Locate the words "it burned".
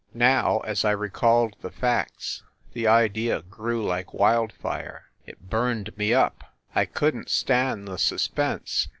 5.27-5.95